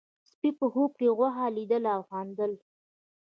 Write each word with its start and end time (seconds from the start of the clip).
سپي 0.31 0.49
په 0.59 0.65
خوب 0.73 0.91
کې 0.99 1.07
غوښه 1.17 1.45
لیدله 1.55 1.91
او 1.97 2.01
خندل. 2.09 2.51